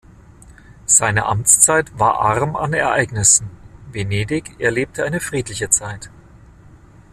Seine 0.87 1.27
Amtszeit 1.27 1.91
war 1.99 2.19
arm 2.21 2.55
an 2.55 2.73
Ereignissen, 2.73 3.51
Venedig 3.91 4.59
erlebte 4.59 5.03
eine 5.05 5.19
friedliche 5.19 5.69
Zeit. 5.69 6.09